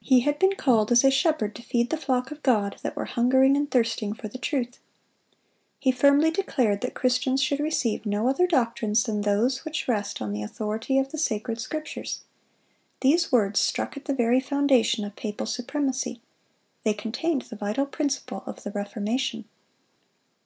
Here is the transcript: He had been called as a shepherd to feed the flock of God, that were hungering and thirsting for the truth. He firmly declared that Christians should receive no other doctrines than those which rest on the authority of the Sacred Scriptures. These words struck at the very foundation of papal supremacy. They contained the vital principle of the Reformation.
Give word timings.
He 0.00 0.20
had 0.20 0.38
been 0.38 0.54
called 0.56 0.90
as 0.90 1.04
a 1.04 1.10
shepherd 1.10 1.54
to 1.56 1.62
feed 1.62 1.90
the 1.90 1.98
flock 1.98 2.30
of 2.30 2.42
God, 2.42 2.78
that 2.82 2.96
were 2.96 3.04
hungering 3.04 3.58
and 3.58 3.70
thirsting 3.70 4.14
for 4.14 4.26
the 4.26 4.38
truth. 4.38 4.80
He 5.78 5.92
firmly 5.92 6.30
declared 6.30 6.80
that 6.80 6.94
Christians 6.94 7.42
should 7.42 7.60
receive 7.60 8.06
no 8.06 8.26
other 8.26 8.46
doctrines 8.46 9.02
than 9.02 9.20
those 9.20 9.62
which 9.62 9.86
rest 9.86 10.22
on 10.22 10.32
the 10.32 10.42
authority 10.42 10.98
of 10.98 11.10
the 11.10 11.18
Sacred 11.18 11.60
Scriptures. 11.60 12.22
These 13.02 13.30
words 13.30 13.60
struck 13.60 13.98
at 13.98 14.06
the 14.06 14.14
very 14.14 14.40
foundation 14.40 15.04
of 15.04 15.14
papal 15.14 15.44
supremacy. 15.46 16.22
They 16.82 16.94
contained 16.94 17.42
the 17.42 17.56
vital 17.56 17.84
principle 17.84 18.44
of 18.46 18.62
the 18.62 18.70
Reformation. 18.70 19.44